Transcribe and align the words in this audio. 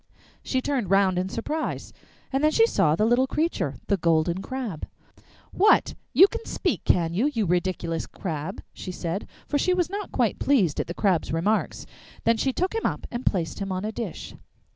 She 0.43 0.61
turned 0.63 0.89
round 0.89 1.19
in 1.19 1.29
surprise, 1.29 1.93
and 2.33 2.43
then 2.43 2.49
she 2.49 2.65
saw 2.65 2.95
the 2.95 3.05
little 3.05 3.27
creature, 3.27 3.75
the 3.85 3.97
Golden 3.97 4.41
Crab. 4.41 4.87
'What! 5.51 5.93
You 6.11 6.27
can 6.27 6.43
speak, 6.43 6.83
can 6.85 7.13
you, 7.13 7.27
you 7.31 7.45
ridiculous 7.45 8.07
crab?' 8.07 8.63
she 8.73 8.91
said, 8.91 9.27
for 9.45 9.59
she 9.59 9.75
was 9.75 9.91
not 9.91 10.11
quite 10.11 10.39
pleased 10.39 10.79
at 10.79 10.87
the 10.87 10.95
Crab's 10.95 11.31
remarks. 11.31 11.85
Then 12.23 12.37
she 12.37 12.51
took 12.51 12.73
him 12.73 12.87
up 12.87 13.05
and 13.11 13.27
placed 13.27 13.59
him 13.59 13.71
on 13.71 13.85
a 13.85 13.91
dish. 13.91 14.33